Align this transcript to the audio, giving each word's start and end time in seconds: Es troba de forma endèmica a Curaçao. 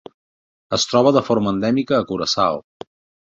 Es 0.77 0.85
troba 0.93 1.11
de 1.17 1.23
forma 1.27 1.53
endèmica 1.57 1.99
a 1.99 2.09
Curaçao. 2.13 2.61